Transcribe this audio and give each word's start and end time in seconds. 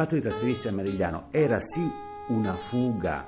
fatto 0.00 0.14
di 0.14 0.22
trasferirsi 0.22 0.66
a 0.66 0.72
Marigliano 0.72 1.28
era 1.30 1.60
sì 1.60 1.86
una 2.28 2.56
fuga 2.56 3.26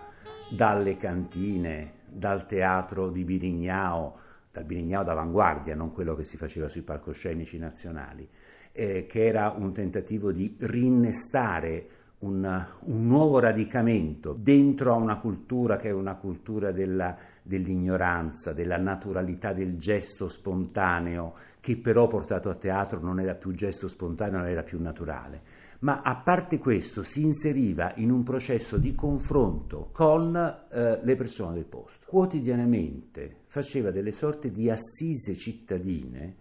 dalle 0.48 0.96
cantine, 0.96 1.96
dal 2.08 2.46
teatro 2.46 3.10
di 3.10 3.24
Birignao, 3.24 4.18
dal 4.50 4.64
Birignao 4.64 5.04
d'avanguardia, 5.04 5.74
non 5.74 5.92
quello 5.92 6.14
che 6.14 6.24
si 6.24 6.38
faceva 6.38 6.68
sui 6.68 6.80
palcoscenici 6.80 7.58
nazionali, 7.58 8.26
eh, 8.72 9.04
che 9.04 9.26
era 9.26 9.50
un 9.54 9.74
tentativo 9.74 10.32
di 10.32 10.56
rinnestare 10.60 11.88
un, 12.22 12.66
un, 12.80 13.06
nuovo 13.06 13.38
radicamento 13.38 14.34
dentro 14.38 14.92
a 14.92 14.96
una 14.96 15.18
cultura 15.18 15.76
che 15.76 15.88
è 15.88 15.92
una 15.92 16.16
cultura 16.16 16.72
della, 16.72 17.16
dell'ignoranza, 17.42 18.52
della 18.52 18.78
naturalità 18.78 19.52
del 19.52 19.76
gesto 19.78 20.28
spontaneo, 20.28 21.34
che 21.60 21.76
però 21.76 22.06
portato 22.06 22.50
a 22.50 22.54
teatro 22.54 23.00
non 23.00 23.20
era 23.20 23.34
più 23.34 23.52
gesto 23.52 23.88
spontaneo, 23.88 24.38
non 24.38 24.48
era 24.48 24.62
più 24.62 24.80
naturale. 24.80 25.60
Ma 25.80 26.00
a 26.00 26.14
parte 26.14 26.58
questo 26.58 27.02
si 27.02 27.22
inseriva 27.22 27.92
in 27.96 28.12
un 28.12 28.22
processo 28.22 28.78
di 28.78 28.94
confronto 28.94 29.88
con 29.90 30.36
eh, 30.36 31.00
le 31.02 31.16
persone 31.16 31.54
del 31.54 31.64
posto. 31.64 32.06
Quotidianamente 32.06 33.38
faceva 33.46 33.90
delle 33.90 34.12
sorte 34.12 34.52
di 34.52 34.70
assise 34.70 35.34
cittadine 35.34 36.36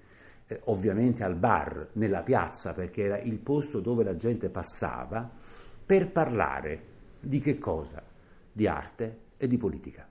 eh, 0.45 0.59
ovviamente 0.65 1.23
al 1.23 1.35
bar, 1.35 1.89
nella 1.93 2.21
piazza, 2.21 2.73
perché 2.73 3.05
era 3.05 3.19
il 3.19 3.39
posto 3.39 3.79
dove 3.79 4.03
la 4.03 4.15
gente 4.15 4.49
passava, 4.49 5.31
per 5.91 6.09
parlare 6.09 6.83
di 7.19 7.41
che 7.41 7.57
cosa? 7.57 8.01
Di 8.49 8.65
arte 8.65 9.17
e 9.35 9.45
di 9.45 9.57
politica. 9.57 10.07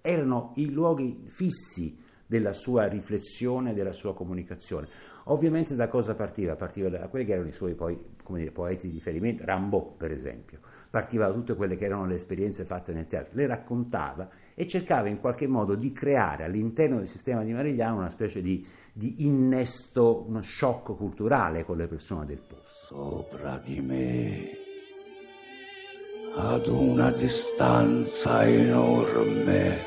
Erano 0.00 0.50
i 0.56 0.72
luoghi 0.72 1.22
fissi 1.26 1.96
della 2.26 2.52
sua 2.52 2.88
riflessione, 2.88 3.72
della 3.72 3.92
sua 3.92 4.12
comunicazione. 4.12 4.88
Ovviamente 5.26 5.76
da 5.76 5.86
cosa 5.86 6.16
partiva? 6.16 6.56
Partiva 6.56 6.88
da 6.88 7.06
quelli 7.06 7.26
che 7.26 7.34
erano 7.34 7.46
i 7.46 7.52
suoi 7.52 7.74
poi, 7.76 7.96
dire, 8.26 8.50
poeti 8.50 8.88
di 8.88 8.94
riferimento, 8.94 9.44
Rambaud 9.44 9.94
per 9.96 10.10
esempio, 10.10 10.58
partiva 10.90 11.28
da 11.28 11.32
tutte 11.32 11.54
quelle 11.54 11.76
che 11.76 11.84
erano 11.84 12.06
le 12.06 12.16
esperienze 12.16 12.64
fatte 12.64 12.92
nel 12.92 13.06
teatro, 13.06 13.30
le 13.34 13.46
raccontava 13.46 14.28
e 14.52 14.66
cercava 14.66 15.06
in 15.08 15.20
qualche 15.20 15.46
modo 15.46 15.76
di 15.76 15.92
creare 15.92 16.42
all'interno 16.42 16.96
del 16.96 17.06
sistema 17.06 17.44
di 17.44 17.52
Marigliano 17.52 17.98
una 17.98 18.10
specie 18.10 18.42
di, 18.42 18.66
di 18.92 19.24
innesto, 19.24 20.24
uno 20.26 20.42
shock 20.42 20.96
culturale 20.96 21.64
con 21.64 21.76
le 21.76 21.86
persone 21.86 22.26
del 22.26 22.40
posto. 22.40 22.86
Sopra 22.88 23.58
di 23.58 23.80
me, 23.80 24.69
ad 26.36 26.66
una 26.66 27.10
distanza 27.10 28.44
enorme, 28.44 29.86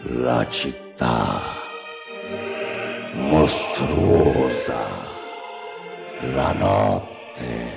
la 0.00 0.46
città 0.48 1.40
mostruosa, 3.12 4.86
la 6.34 6.52
notte 6.52 7.70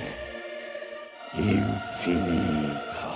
infinita. 1.32 3.10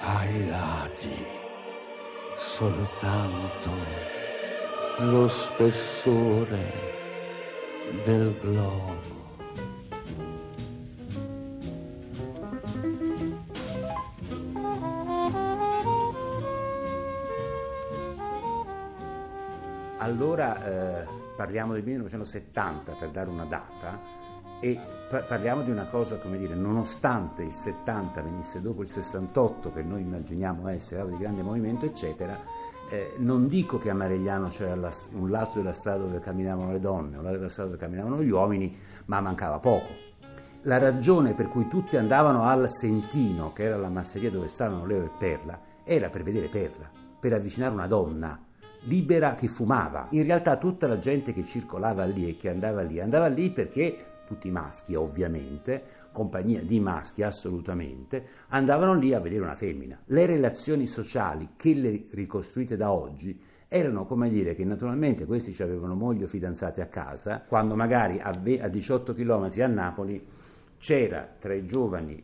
Ai 0.00 0.48
lati 0.48 1.24
soltanto 2.36 3.70
lo 4.98 5.28
spessore 5.28 6.90
del 8.04 8.36
globo. 8.40 9.21
Allora 20.12 20.62
eh, 20.62 21.06
parliamo 21.34 21.72
del 21.72 21.82
1970 21.84 22.92
per 23.00 23.08
dare 23.08 23.30
una 23.30 23.46
data 23.46 23.98
e 24.60 24.78
pa- 25.08 25.22
parliamo 25.22 25.62
di 25.62 25.70
una 25.70 25.86
cosa, 25.86 26.18
come 26.18 26.36
dire, 26.36 26.54
nonostante 26.54 27.42
il 27.42 27.52
70 27.52 28.20
venisse 28.20 28.60
dopo 28.60 28.82
il 28.82 28.88
68, 28.88 29.72
che 29.72 29.82
noi 29.82 30.02
immaginiamo 30.02 30.68
essere 30.68 31.08
di 31.08 31.16
grande 31.16 31.42
movimento, 31.42 31.86
eccetera, 31.86 32.38
eh, 32.90 33.14
non 33.20 33.48
dico 33.48 33.78
che 33.78 33.88
a 33.88 33.94
Maregliano 33.94 34.48
c'era 34.48 34.74
la, 34.74 34.92
un 35.12 35.30
lato 35.30 35.56
della 35.56 35.72
strada 35.72 36.02
dove 36.04 36.20
camminavano 36.20 36.72
le 36.72 36.80
donne, 36.80 37.16
un 37.16 37.22
lato 37.22 37.36
della 37.36 37.48
strada 37.48 37.70
dove 37.70 37.80
camminavano 37.80 38.22
gli 38.22 38.30
uomini, 38.30 38.76
ma 39.06 39.22
mancava 39.22 39.60
poco. 39.60 39.88
La 40.64 40.76
ragione 40.76 41.32
per 41.32 41.48
cui 41.48 41.68
tutti 41.68 41.96
andavano 41.96 42.42
al 42.42 42.70
Sentino, 42.70 43.54
che 43.54 43.62
era 43.62 43.78
la 43.78 43.88
masseria 43.88 44.30
dove 44.30 44.48
stavano 44.48 44.84
Leo 44.84 45.04
e 45.04 45.10
Perla, 45.16 45.58
era 45.84 46.10
per 46.10 46.22
vedere 46.22 46.48
Perla, 46.48 46.90
per 47.18 47.32
avvicinare 47.32 47.72
una 47.72 47.86
donna 47.86 48.38
libera 48.84 49.34
che 49.34 49.48
fumava. 49.48 50.08
In 50.10 50.24
realtà 50.24 50.56
tutta 50.56 50.86
la 50.86 50.98
gente 50.98 51.32
che 51.32 51.44
circolava 51.44 52.04
lì 52.04 52.28
e 52.28 52.36
che 52.36 52.48
andava 52.48 52.82
lì, 52.82 53.00
andava 53.00 53.26
lì 53.26 53.50
perché 53.50 54.06
tutti 54.26 54.50
maschi 54.50 54.94
ovviamente, 54.94 55.82
compagnia 56.12 56.62
di 56.62 56.80
maschi 56.80 57.22
assolutamente, 57.22 58.24
andavano 58.48 58.94
lì 58.94 59.12
a 59.12 59.20
vedere 59.20 59.42
una 59.42 59.54
femmina. 59.54 60.00
Le 60.06 60.26
relazioni 60.26 60.86
sociali 60.86 61.50
che 61.56 61.74
le 61.74 62.04
ricostruite 62.12 62.76
da 62.76 62.92
oggi 62.92 63.38
erano 63.68 64.04
come 64.04 64.28
dire 64.28 64.54
che 64.54 64.64
naturalmente 64.64 65.24
questi 65.24 65.62
avevano 65.62 65.94
mogli 65.94 66.22
o 66.22 66.26
fidanzate 66.26 66.80
a 66.82 66.86
casa, 66.86 67.42
quando 67.46 67.74
magari 67.74 68.20
a, 68.20 68.32
18 68.32 69.14
km 69.14 69.50
a 69.60 69.66
Napoli 69.66 70.26
c'era 70.78 71.28
tra 71.38 71.54
i 71.54 71.64
giovani 71.64 72.22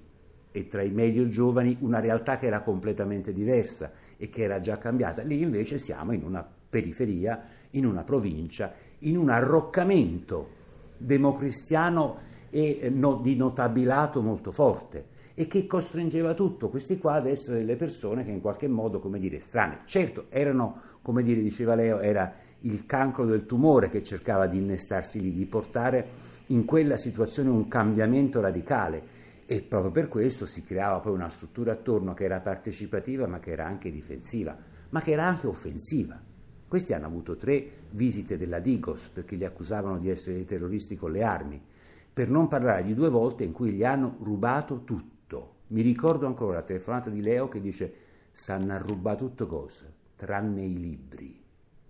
e 0.51 0.67
tra 0.67 0.83
i 0.83 0.91
medio 0.91 1.29
giovani 1.29 1.77
una 1.81 2.01
realtà 2.01 2.39
che 2.39 2.47
era 2.47 2.63
completamente 2.63 3.33
diversa 3.33 3.91
e 4.17 4.29
che 4.29 4.43
era 4.43 4.61
già 4.61 4.79
cambiata. 4.79 5.23
Lì 5.23 5.41
invece 5.41 5.79
siamo 5.79 6.13
in 6.13 6.23
una 6.23 6.47
periferia, 6.69 7.43
in 7.71 7.87
una 7.87 8.05
provincia, 8.05 8.73
in 9.01 9.17
un 9.17 9.29
arroccamento 9.29 10.57
democristiano 10.97 12.27
e 12.51 12.79
eh, 12.81 12.91
no, 12.91 13.21
di 13.23 13.37
notabilato 13.37 14.23
molto 14.23 14.51
forte 14.51 15.17
e 15.35 15.47
che 15.47 15.69
costringeva 15.69 16.35
tutto 16.35 16.69
questi 16.69 16.99
qua 16.99 17.15
ad 17.15 17.27
essere 17.27 17.59
delle 17.59 17.77
persone 17.77 18.25
che 18.25 18.33
in 18.33 18.41
qualche 18.41 18.67
modo, 18.67 18.99
come 18.99 19.21
dire, 19.21 19.39
strane. 19.39 19.83
Certo, 19.85 20.27
erano, 20.31 20.81
come 21.01 21.23
dire, 21.23 21.41
diceva 21.41 21.77
Leo, 21.77 22.01
era 22.01 22.35
il 22.63 22.87
cancro 22.87 23.25
del 23.25 23.47
tumore 23.47 23.89
che 23.89 24.03
cercava 24.03 24.49
di 24.49 24.59
innestarsi 24.59 25.21
lì, 25.21 25.33
di 25.33 25.47
portare 25.47 26.09
in 26.49 26.65
quella 26.65 26.97
situazione 26.97 27.51
un 27.51 27.69
cambiamento 27.69 28.41
radicale 28.41 29.18
e 29.51 29.63
proprio 29.63 29.91
per 29.91 30.09
questo 30.09 30.45
si 30.45 30.63
creava 30.63 31.01
poi 31.01 31.15
una 31.15 31.31
struttura 31.31 31.73
attorno 31.73 32.13
che 32.13 32.25
era 32.25 32.39
partecipativa 32.41 33.27
ma 33.27 33.39
che 33.39 33.53
era 33.53 33.65
anche 33.65 33.91
difensiva, 33.91 34.55
ma 34.91 35.01
che 35.01 35.13
era 35.13 35.25
anche 35.25 35.47
offensiva. 35.47 36.21
Questi 36.69 36.93
hanno 36.93 37.07
avuto 37.07 37.39
tre 37.39 37.87
visite 37.93 38.37
della 38.37 38.59
Digos 38.59 39.09
perché 39.09 39.37
li 39.37 39.47
accusavano 39.47 39.97
di 39.97 40.11
essere 40.11 40.37
dei 40.37 40.45
terroristi 40.45 40.97
con 40.97 41.13
le 41.13 41.23
armi, 41.23 41.65
per 42.13 42.29
non 42.29 42.47
parlare 42.47 42.85
di 42.85 42.93
due 42.93 43.09
volte 43.09 43.45
in 43.45 43.53
cui 43.53 43.73
gli 43.73 43.85
hanno 43.85 44.19
rubato 44.21 44.85
tutto. 44.85 45.55
Mi 45.69 45.81
ricordo 45.81 46.27
ancora 46.27 46.57
la 46.57 46.63
telefonata 46.63 47.09
di 47.09 47.23
Leo 47.23 47.49
che 47.49 47.63
dice 47.63 47.95
sanno 48.31 48.77
rubare 48.77 49.17
tutto 49.17 49.47
cosa, 49.47 49.87
tranne 50.15 50.61
i 50.61 50.79
libri, 50.79 51.43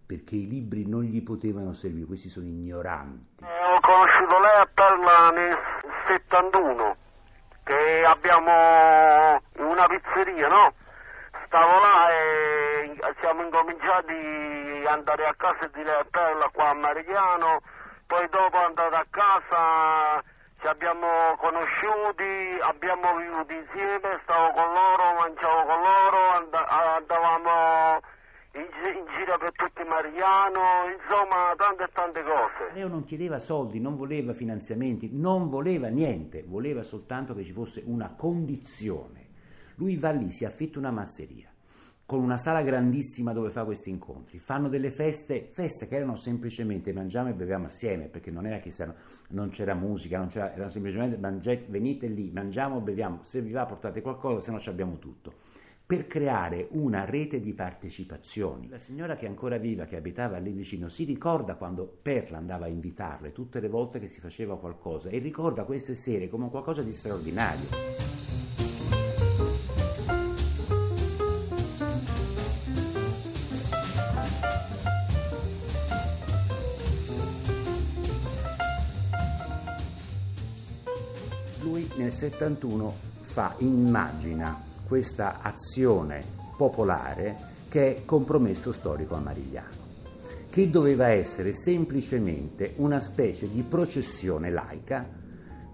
perché 0.06 0.36
i 0.36 0.46
libri 0.46 0.86
non 0.86 1.02
gli 1.02 1.24
potevano 1.24 1.72
servire, 1.72 2.06
questi 2.06 2.28
sono 2.28 2.46
ignoranti. 2.46 3.42
Ho 3.42 3.80
conosciuto 3.80 4.38
lei 4.38 4.60
a 4.60 4.70
Parma 4.72 5.30
nel 5.30 5.56
71 6.06 7.06
che 7.68 8.02
abbiamo 8.02 9.42
una 9.56 9.86
pizzeria, 9.86 10.48
no? 10.48 10.72
Stavo 11.44 11.78
là 11.80 12.08
e 12.08 12.98
siamo 13.20 13.42
incominciati 13.42 14.82
ad 14.86 14.86
andare 14.86 15.26
a 15.26 15.34
casa 15.36 15.66
di 15.66 15.82
Perla 16.10 16.48
qua 16.50 16.70
a 16.70 16.74
Marigliano, 16.74 17.60
poi 18.06 18.26
dopo 18.30 18.56
andate 18.56 18.96
a 18.96 19.04
casa 19.10 20.22
ci 20.60 20.66
abbiamo 20.66 21.36
conosciuti, 21.36 22.58
abbiamo 22.60 23.14
vissuto 23.16 23.52
insieme, 23.52 24.20
stavo 24.22 24.50
con 24.50 24.72
loro, 24.72 25.12
mangiavo 25.20 25.64
con 25.64 25.80
loro, 25.82 26.48
andavamo 26.96 28.00
in, 28.86 29.04
giro 29.16 29.38
per 29.38 29.52
tutti 29.52 29.82
Marigliano, 29.82 30.86
insomma 30.94 31.54
tante 31.56 31.84
e 31.84 31.88
tante 31.92 32.22
cose. 32.22 32.72
Leo 32.74 32.88
non 32.88 33.04
chiedeva 33.04 33.38
soldi, 33.38 33.80
non 33.80 33.96
voleva 33.96 34.32
finanziamenti, 34.32 35.10
non 35.12 35.48
voleva 35.48 35.88
niente, 35.88 36.44
voleva 36.46 36.82
soltanto 36.82 37.34
che 37.34 37.44
ci 37.44 37.52
fosse 37.52 37.82
una 37.86 38.14
condizione. 38.14 39.26
Lui 39.76 39.96
va 39.96 40.10
lì, 40.10 40.30
si 40.30 40.44
affitta 40.44 40.78
una 40.78 40.90
masseria 40.90 41.50
con 42.08 42.20
una 42.20 42.38
sala 42.38 42.62
grandissima 42.62 43.34
dove 43.34 43.50
fa 43.50 43.66
questi 43.66 43.90
incontri. 43.90 44.38
Fanno 44.38 44.70
delle 44.70 44.90
feste, 44.90 45.50
feste 45.52 45.86
che 45.88 45.96
erano 45.96 46.16
semplicemente 46.16 46.90
mangiamo 46.94 47.28
e 47.28 47.34
beviamo 47.34 47.66
assieme, 47.66 48.06
perché 48.06 48.30
non 48.30 48.46
era 48.46 48.56
chissà, 48.60 48.94
non 49.28 49.50
c'era 49.50 49.74
musica, 49.74 50.16
non 50.16 50.28
c'era, 50.28 50.54
era 50.54 50.70
semplicemente 50.70 51.18
mangiate, 51.18 51.66
venite 51.68 52.06
lì, 52.06 52.30
mangiamo, 52.30 52.80
beviamo, 52.80 53.20
se 53.24 53.42
vi 53.42 53.52
va 53.52 53.66
portate 53.66 54.00
qualcosa, 54.00 54.40
se 54.40 54.52
no 54.52 54.58
ci 54.58 54.70
abbiamo 54.70 54.98
tutto 54.98 55.34
per 55.88 56.06
creare 56.06 56.68
una 56.72 57.06
rete 57.06 57.40
di 57.40 57.54
partecipazioni. 57.54 58.68
La 58.68 58.76
signora 58.76 59.16
che 59.16 59.24
è 59.24 59.28
ancora 59.30 59.56
viva, 59.56 59.86
che 59.86 59.96
abitava 59.96 60.36
lì 60.36 60.52
vicino, 60.52 60.90
si 60.90 61.04
ricorda 61.04 61.54
quando 61.54 61.86
Perla 62.02 62.36
andava 62.36 62.66
a 62.66 62.68
invitarle 62.68 63.32
tutte 63.32 63.58
le 63.58 63.70
volte 63.70 63.98
che 63.98 64.06
si 64.06 64.20
faceva 64.20 64.58
qualcosa 64.58 65.08
e 65.08 65.16
ricorda 65.16 65.64
queste 65.64 65.94
sere 65.94 66.28
come 66.28 66.50
qualcosa 66.50 66.82
di 66.82 66.92
straordinario. 66.92 67.96
nel 81.96 82.12
71 82.12 82.94
fa, 83.20 83.54
immagina 83.58 84.67
questa 84.88 85.42
azione 85.42 86.24
popolare 86.56 87.36
che 87.68 87.96
è 87.96 88.04
compromesso 88.06 88.72
storico 88.72 89.14
amarigliano, 89.14 89.86
che 90.48 90.70
doveva 90.70 91.08
essere 91.08 91.52
semplicemente 91.52 92.72
una 92.76 92.98
specie 92.98 93.48
di 93.48 93.62
processione 93.62 94.50
laica 94.50 95.16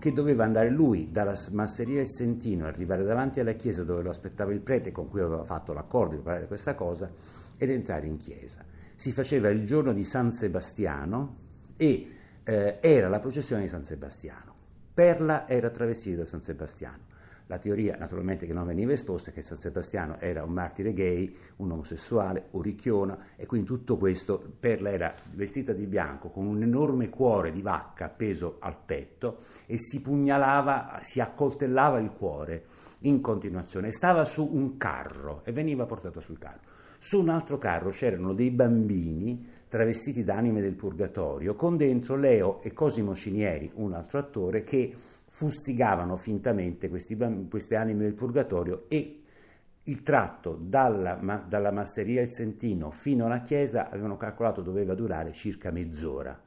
che 0.05 0.13
doveva 0.13 0.45
andare 0.45 0.69
lui 0.69 1.11
dalla 1.11 1.35
masseria 1.53 1.97
del 1.97 2.11
Sentino, 2.11 2.67
arrivare 2.67 3.05
davanti 3.05 3.41
alla 3.41 3.53
chiesa 3.53 3.85
dove 3.85 4.03
lo 4.03 4.11
aspettava 4.11 4.53
il 4.53 4.61
prete 4.61 4.93
con 4.93 5.09
cui 5.09 5.21
aveva 5.21 5.45
fatto 5.45 5.73
l'accordo 5.73 6.17
di 6.17 6.21
parlare 6.21 6.47
questa 6.47 6.75
cosa 6.75 7.11
ed 7.57 7.71
entrare 7.71 8.07
in 8.07 8.19
chiesa. 8.19 8.63
Si 8.97 9.13
faceva 9.13 9.49
il 9.49 9.65
giorno 9.65 9.95
di 9.95 10.05
San 10.05 10.31
Sebastiano 10.31 11.37
e 11.77 12.11
eh, 12.45 12.79
era 12.83 13.09
la 13.09 13.19
processione 13.19 13.63
di 13.63 13.69
San 13.69 13.85
Sebastiano. 13.85 14.55
Perla 14.93 15.49
era 15.49 15.71
travestita 15.71 16.19
da 16.19 16.27
San 16.27 16.43
Sebastiano. 16.43 17.13
La 17.47 17.59
teoria, 17.59 17.97
naturalmente, 17.99 18.47
che 18.47 18.55
non 18.55 18.67
veniva 18.67 18.93
esposta 18.93 19.31
è 19.31 19.35
che 19.35 19.43
San 19.43 19.59
Sebastiano 19.59 20.19
era 20.19 20.45
un 20.45 20.53
martire 20.53 20.95
gay, 20.95 21.37
un 21.57 21.73
omosessuale, 21.73 22.47
oricchiona, 22.53 23.19
e 23.37 23.45
quindi 23.45 23.67
tutto 23.67 23.99
questo, 23.99 24.43
Perla 24.59 24.91
era 24.91 25.15
vestita 25.33 25.75
di 25.75 25.87
bianco 25.87 26.31
con 26.31 26.47
un 26.47 26.63
enorme 26.63 27.11
cuore 27.11 27.53
di 27.53 27.61
vacca 27.61 28.07
appeso 28.07 28.57
al 28.61 28.79
petto 28.83 29.41
e 29.67 29.77
si 29.79 30.01
pugnalava, 30.01 31.01
si 31.03 31.21
accoltellava 31.21 31.99
il 31.99 32.13
cuore 32.13 32.65
in 33.01 33.21
continuazione. 33.21 33.93
Stava 33.93 34.25
su 34.25 34.49
un 34.51 34.79
carro 34.79 35.43
e 35.45 35.53
veniva 35.53 35.85
portato 35.85 36.21
sul 36.21 36.39
carro. 36.39 36.73
Su 36.99 37.21
un 37.21 37.29
altro 37.29 37.59
carro 37.59 37.91
c'erano 37.91 38.33
dei 38.33 38.51
bambini 38.51 39.53
travestiti 39.69 40.25
da 40.25 40.37
anime 40.37 40.63
del 40.63 40.77
purgatorio, 40.77 41.57
con 41.57 41.77
dentro 41.77 42.17
Leo 42.17 42.63
e 42.63 42.73
Cosimo 42.73 43.15
Cinieri, 43.15 43.71
un 43.75 43.93
altro 43.93 44.19
attore, 44.19 44.65
che 44.65 44.95
fustigavano 45.35 46.17
fintamente 46.17 46.89
questi, 46.89 47.19
queste 47.51 47.75
anime 47.75 48.05
del 48.05 48.15
purgatorio 48.15 48.85
e 48.87 49.21
il 49.83 50.03
tratto 50.03 50.57
dalla, 50.61 51.45
dalla 51.49 51.73
masseria 51.73 52.23
Il 52.23 52.31
Sentino 52.31 52.93
fino 52.93 53.27
alla 53.27 53.41
chiesa 53.41 53.91
avevano 53.91 54.17
calcolato 54.17 54.63
doveva 54.63 54.95
durare 54.95 55.33
circa 55.33 55.73
mezz'ora. 55.73 56.41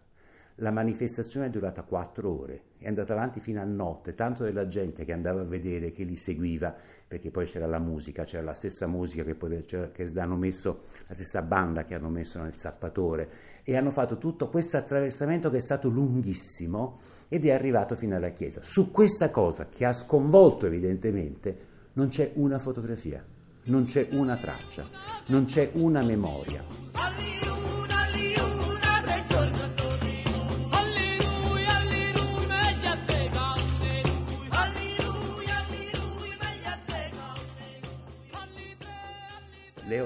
La 0.62 0.72
manifestazione 0.72 1.46
è 1.46 1.50
durata 1.52 1.84
quattro 1.84 2.32
ore, 2.32 2.62
è 2.80 2.88
andata 2.88 3.14
avanti 3.14 3.40
fino 3.40 3.62
a 3.62 3.64
notte, 3.64 4.16
tanto 4.16 4.44
della 4.44 4.66
gente 4.66 5.06
che 5.06 5.14
andava 5.14 5.42
a 5.42 5.46
vedere, 5.46 5.92
che 5.92 6.04
li 6.04 6.16
seguiva, 6.16 6.74
perché 7.08 7.30
poi 7.30 7.46
c'era 7.46 7.68
la 7.68 7.78
musica, 7.78 8.24
c'era 8.24 8.42
la 8.42 8.54
stessa 8.54 8.88
musica 8.88 9.24
che, 9.24 9.36
poi, 9.36 9.64
che 9.66 10.12
hanno 10.16 10.36
messo, 10.36 10.86
la 11.06 11.14
stessa 11.14 11.44
banda 11.44 11.86
che 11.86 11.94
hanno 11.94 12.10
messo 12.10 12.42
nel 12.42 12.58
zappatore, 12.58 13.30
e 13.64 13.78
hanno 13.78 13.92
fatto 13.92 14.18
tutto 14.18 14.50
questo 14.50 14.78
attraversamento 14.78 15.52
che 15.52 15.58
è 15.58 15.62
stato 15.62 15.90
lunghissimo 15.90 16.98
ed 17.28 17.46
è 17.46 17.52
arrivato 17.52 17.96
fino 17.96 18.16
alla 18.16 18.30
chiesa. 18.30 18.62
Su 18.64 18.90
questa 18.90 19.30
cosa, 19.30 19.68
che 19.70 19.86
ha 19.86 19.94
sconvolto 19.94 20.66
evidentemente, 20.66 21.56
non 21.94 22.08
c'è 22.08 22.32
una 22.34 22.58
fotografia, 22.58 23.24
non 23.66 23.84
c'è 23.84 24.08
una 24.10 24.38
traccia, 24.38 24.90
non 25.28 25.46
c'è 25.46 25.70
una 25.74 26.02
memoria. 26.02 27.47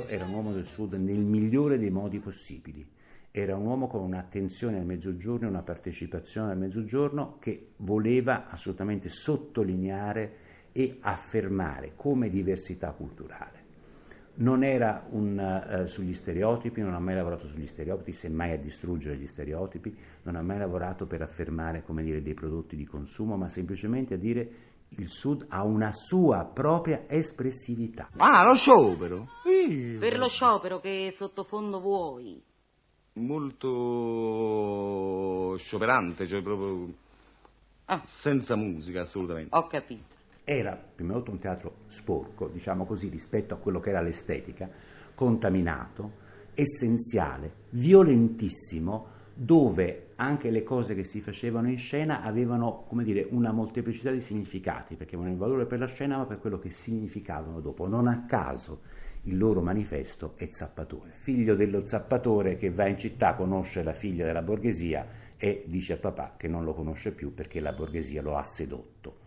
Era 0.07 0.25
un 0.25 0.33
uomo 0.33 0.53
del 0.53 0.65
Sud 0.65 0.93
nel 0.93 1.19
migliore 1.19 1.77
dei 1.77 1.89
modi 1.89 2.19
possibili. 2.19 2.85
Era 3.31 3.55
un 3.55 3.65
uomo 3.65 3.87
con 3.87 4.01
un'attenzione 4.01 4.77
al 4.77 4.85
mezzogiorno 4.85 5.47
una 5.47 5.61
partecipazione 5.61 6.51
al 6.51 6.57
mezzogiorno 6.57 7.37
che 7.39 7.69
voleva 7.77 8.49
assolutamente 8.49 9.07
sottolineare 9.07 10.33
e 10.73 10.97
affermare 10.99 11.93
come 11.95 12.29
diversità 12.29 12.91
culturale. 12.91 13.59
Non 14.33 14.63
era 14.63 15.05
un, 15.11 15.37
uh, 15.37 15.85
sugli 15.87 16.13
stereotipi, 16.13 16.81
non 16.81 16.93
ha 16.93 16.99
mai 16.99 17.15
lavorato 17.15 17.47
sugli 17.47 17.67
stereotipi, 17.67 18.11
semmai 18.11 18.51
a 18.51 18.57
distruggere 18.57 19.17
gli 19.17 19.27
stereotipi, 19.27 19.95
non 20.23 20.35
ha 20.35 20.41
mai 20.41 20.57
lavorato 20.57 21.05
per 21.05 21.21
affermare 21.21 21.83
dire, 21.87 22.21
dei 22.21 22.33
prodotti 22.33 22.75
di 22.75 22.85
consumo, 22.85 23.35
ma 23.35 23.49
semplicemente 23.49 24.15
a 24.15 24.17
dire 24.17 24.51
il 24.95 25.07
Sud 25.07 25.45
ha 25.49 25.63
una 25.63 25.91
sua 25.91 26.45
propria 26.45 27.03
espressività. 27.07 28.09
Ah, 28.17 28.43
lo 28.43 28.55
sciopero? 28.55 29.27
Per 29.99 30.17
lo 30.17 30.27
sciopero 30.27 30.79
che 30.79 31.13
sottofondo 31.17 31.79
vuoi? 31.79 32.43
Molto 33.13 33.67
scioperante, 35.57 36.27
cioè 36.27 36.41
proprio... 36.41 36.93
Ah, 37.85 38.03
senza 38.21 38.55
musica, 38.55 39.01
assolutamente. 39.01 39.55
Ho 39.55 39.67
capito. 39.67 40.19
Era, 40.43 40.75
prima 40.75 41.13
di 41.13 41.19
tutto, 41.19 41.31
un 41.31 41.39
teatro 41.39 41.75
sporco, 41.87 42.47
diciamo 42.47 42.85
così, 42.85 43.09
rispetto 43.09 43.53
a 43.53 43.57
quello 43.57 43.79
che 43.79 43.89
era 43.89 44.01
l'estetica, 44.01 44.69
contaminato, 45.13 46.11
essenziale, 46.53 47.53
violentissimo, 47.69 49.19
dove 49.33 50.11
anche 50.15 50.51
le 50.51 50.63
cose 50.63 50.93
che 50.93 51.03
si 51.03 51.21
facevano 51.21 51.69
in 51.69 51.77
scena 51.77 52.21
avevano, 52.21 52.83
come 52.87 53.03
dire, 53.03 53.27
una 53.31 53.51
molteplicità 53.51 54.11
di 54.11 54.21
significati, 54.21 54.95
perché 54.95 55.15
avevano 55.15 55.33
il 55.33 55.39
valore 55.39 55.65
per 55.65 55.79
la 55.79 55.87
scena, 55.87 56.17
ma 56.17 56.25
per 56.25 56.39
quello 56.39 56.59
che 56.59 56.69
significavano 56.69 57.59
dopo. 57.59 57.87
Non 57.87 58.07
a 58.07 58.25
caso 58.25 58.81
il 59.23 59.37
loro 59.37 59.61
manifesto 59.61 60.33
è 60.35 60.47
zappatore, 60.51 61.11
figlio 61.11 61.55
dello 61.55 61.85
zappatore 61.85 62.55
che 62.55 62.71
va 62.71 62.87
in 62.87 62.97
città, 62.97 63.35
conosce 63.35 63.83
la 63.83 63.93
figlia 63.93 64.25
della 64.25 64.41
borghesia 64.41 65.07
e 65.37 65.63
dice 65.67 65.93
a 65.93 65.97
papà 65.97 66.35
che 66.37 66.47
non 66.47 66.63
lo 66.63 66.73
conosce 66.73 67.11
più 67.11 67.33
perché 67.33 67.59
la 67.59 67.73
borghesia 67.73 68.21
lo 68.21 68.37
ha 68.37 68.43
sedotto. 68.43 69.17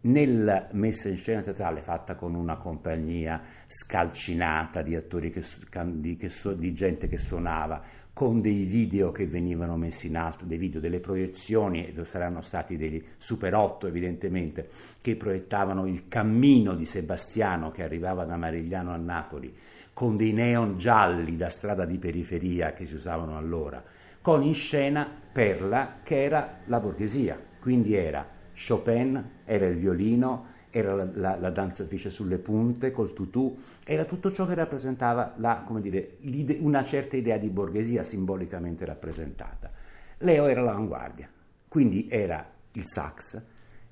Nella 0.00 0.68
messa 0.72 1.08
in 1.08 1.16
scena 1.16 1.42
teatrale 1.42 1.82
fatta 1.82 2.14
con 2.14 2.34
una 2.34 2.56
compagnia 2.56 3.42
scalcinata 3.66 4.80
di 4.80 4.94
attori 4.94 5.30
che, 5.30 5.42
di, 5.86 6.16
che, 6.16 6.30
di 6.56 6.72
gente 6.72 7.08
che 7.08 7.18
suonava, 7.18 7.82
con 8.18 8.40
dei 8.40 8.64
video 8.64 9.12
che 9.12 9.28
venivano 9.28 9.76
messi 9.76 10.08
in 10.08 10.16
alto, 10.16 10.44
dei 10.44 10.58
video 10.58 10.80
delle 10.80 10.98
proiezioni, 10.98 11.86
e 11.86 12.04
saranno 12.04 12.40
stati 12.40 12.76
dei 12.76 13.00
Super 13.16 13.54
8 13.54 13.86
evidentemente, 13.86 14.68
che 15.00 15.14
proiettavano 15.14 15.86
il 15.86 16.08
cammino 16.08 16.74
di 16.74 16.84
Sebastiano 16.84 17.70
che 17.70 17.84
arrivava 17.84 18.24
da 18.24 18.36
Marigliano 18.36 18.90
a 18.90 18.96
Napoli, 18.96 19.54
con 19.92 20.16
dei 20.16 20.32
neon 20.32 20.78
gialli 20.78 21.36
da 21.36 21.48
strada 21.48 21.84
di 21.84 21.98
periferia 21.98 22.72
che 22.72 22.86
si 22.86 22.96
usavano 22.96 23.36
allora, 23.36 23.80
con 24.20 24.42
in 24.42 24.54
scena 24.54 25.08
Perla 25.32 26.00
che 26.02 26.20
era 26.20 26.62
la 26.64 26.80
borghesia, 26.80 27.40
quindi 27.60 27.94
era 27.94 28.26
Chopin, 28.52 29.30
era 29.44 29.66
il 29.66 29.76
violino, 29.76 30.56
era 30.70 30.94
la, 30.94 31.08
la, 31.14 31.36
la, 31.38 31.50
danzatrice 31.50 32.10
sulle 32.10 32.38
punte 32.38 32.90
col 32.90 33.12
tutù, 33.12 33.56
era 33.84 34.04
tutto 34.04 34.32
ciò 34.32 34.46
che 34.46 34.54
rappresentava 34.54 35.34
la, 35.36 35.64
dire, 35.80 36.16
una 36.60 36.84
certa 36.84 37.16
idea 37.16 37.38
di 37.38 37.48
borghesia 37.48 38.02
simbolicamente 38.02 38.84
rappresentata. 38.84 39.70
Leo 40.18 40.46
era 40.46 40.62
l'avanguardia, 40.62 41.28
quindi 41.68 42.06
era 42.08 42.46
il 42.72 42.86
sax, 42.86 43.40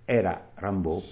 era 0.04 0.50
Rimbaud. 0.54 1.02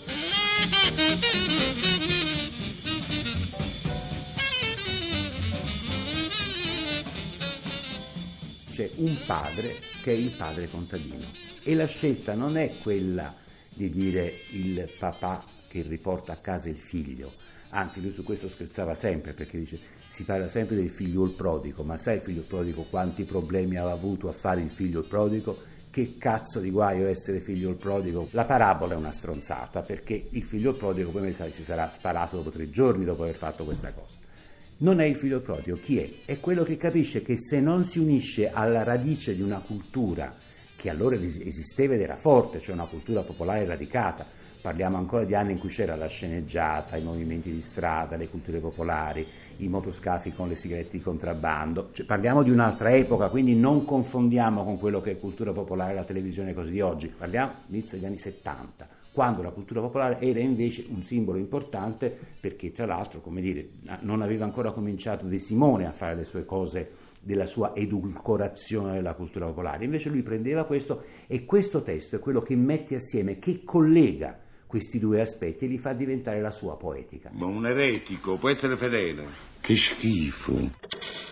C'è 8.70 8.90
un 8.96 9.16
padre 9.24 9.68
che 10.02 10.10
è 10.10 10.16
il 10.16 10.30
padre 10.36 10.68
contadino 10.68 11.24
e 11.62 11.74
la 11.76 11.86
scelta 11.86 12.34
non 12.34 12.56
è 12.56 12.72
quella 12.82 13.32
di 13.68 13.90
dire 13.90 14.32
il 14.52 14.88
papà 14.98 15.44
che 15.74 15.82
riporta 15.82 16.32
a 16.32 16.36
casa 16.36 16.68
il 16.68 16.78
figlio. 16.78 17.32
Anzi, 17.70 18.00
lui 18.00 18.12
su 18.12 18.22
questo 18.22 18.48
scherzava 18.48 18.94
sempre 18.94 19.32
perché 19.32 19.58
dice 19.58 19.80
si 20.08 20.22
parla 20.22 20.46
sempre 20.46 20.76
del 20.76 20.88
figlio 20.88 21.24
il 21.24 21.32
prodigo, 21.32 21.82
ma 21.82 21.96
sai 21.96 22.16
il 22.16 22.20
figlio 22.20 22.42
il 22.42 22.46
prodigo 22.46 22.82
quanti 22.84 23.24
problemi 23.24 23.76
aveva 23.76 23.92
avuto 23.92 24.28
a 24.28 24.32
fare 24.32 24.60
il 24.60 24.70
figlio 24.70 25.00
il 25.00 25.06
prodigo? 25.06 25.72
Che 25.90 26.14
cazzo 26.16 26.60
di 26.60 26.70
guaio 26.70 27.08
essere 27.08 27.40
figlio 27.40 27.70
il 27.70 27.74
prodigo? 27.74 28.28
La 28.30 28.44
parabola 28.44 28.94
è 28.94 28.96
una 28.96 29.10
stronzata 29.10 29.80
perché 29.80 30.28
il 30.30 30.44
figlio 30.44 30.70
il 30.70 30.76
prodigo 30.76 31.10
come 31.10 31.32
sai 31.32 31.50
si 31.50 31.64
sarà 31.64 31.90
sparato 31.90 32.36
dopo 32.36 32.50
tre 32.50 32.70
giorni 32.70 33.04
dopo 33.04 33.24
aver 33.24 33.34
fatto 33.34 33.64
questa 33.64 33.92
cosa. 33.92 34.14
Non 34.76 35.00
è 35.00 35.04
il 35.06 35.16
figlio 35.16 35.38
il 35.38 35.42
prodigo, 35.42 35.74
chi 35.74 35.98
è? 35.98 36.08
È 36.24 36.38
quello 36.38 36.62
che 36.62 36.76
capisce 36.76 37.22
che 37.22 37.36
se 37.36 37.58
non 37.58 37.84
si 37.84 37.98
unisce 37.98 38.48
alla 38.48 38.84
radice 38.84 39.34
di 39.34 39.42
una 39.42 39.58
cultura 39.58 40.32
che 40.76 40.88
allora 40.88 41.16
esisteva 41.16 41.94
ed 41.94 42.00
era 42.00 42.14
forte, 42.14 42.60
cioè 42.60 42.74
una 42.74 42.86
cultura 42.86 43.22
popolare 43.22 43.64
radicata, 43.64 44.42
Parliamo 44.64 44.96
ancora 44.96 45.24
di 45.24 45.34
anni 45.34 45.52
in 45.52 45.58
cui 45.58 45.68
c'era 45.68 45.94
la 45.94 46.06
sceneggiata, 46.06 46.96
i 46.96 47.02
movimenti 47.02 47.52
di 47.52 47.60
strada, 47.60 48.16
le 48.16 48.30
culture 48.30 48.60
popolari, 48.60 49.26
i 49.58 49.68
motoscafi 49.68 50.32
con 50.32 50.48
le 50.48 50.54
sigarette 50.54 50.96
di 50.96 51.02
contrabbando. 51.02 51.90
Cioè, 51.92 52.06
parliamo 52.06 52.42
di 52.42 52.48
un'altra 52.48 52.90
epoca, 52.96 53.28
quindi 53.28 53.54
non 53.54 53.84
confondiamo 53.84 54.64
con 54.64 54.78
quello 54.78 55.02
che 55.02 55.10
è 55.10 55.18
cultura 55.18 55.52
popolare, 55.52 55.92
la 55.92 56.04
televisione 56.04 56.54
così 56.54 56.70
di 56.70 56.80
oggi. 56.80 57.08
Parliamo 57.08 57.52
inizio 57.66 57.98
degli 57.98 58.06
anni 58.06 58.16
70, 58.16 58.88
quando 59.12 59.42
la 59.42 59.50
cultura 59.50 59.82
popolare 59.82 60.18
era 60.20 60.38
invece 60.38 60.86
un 60.88 61.02
simbolo 61.02 61.36
importante 61.36 62.18
perché 62.40 62.72
tra 62.72 62.86
l'altro, 62.86 63.20
come 63.20 63.42
dire, 63.42 63.68
non 64.00 64.22
aveva 64.22 64.46
ancora 64.46 64.70
cominciato 64.70 65.26
De 65.26 65.40
Simone 65.40 65.86
a 65.86 65.92
fare 65.92 66.14
le 66.14 66.24
sue 66.24 66.46
cose 66.46 66.90
della 67.20 67.44
sua 67.44 67.76
edulcorazione 67.76 68.94
della 68.94 69.12
cultura 69.12 69.44
popolare. 69.44 69.84
Invece 69.84 70.08
lui 70.08 70.22
prendeva 70.22 70.64
questo 70.64 71.02
e 71.26 71.44
questo 71.44 71.82
testo 71.82 72.16
è 72.16 72.18
quello 72.18 72.40
che 72.40 72.56
mette 72.56 72.94
assieme, 72.94 73.38
che 73.38 73.62
collega 73.62 74.38
questi 74.74 74.98
due 74.98 75.20
aspetti 75.20 75.66
e 75.66 75.68
li 75.68 75.78
fa 75.78 75.92
diventare 75.92 76.40
la 76.40 76.50
sua 76.50 76.76
poetica. 76.76 77.30
Ma 77.32 77.46
un 77.46 77.64
eretico 77.64 78.38
può 78.38 78.50
essere 78.50 78.76
fedele. 78.76 79.28
Che 79.60 79.76
schifo. 79.76 81.23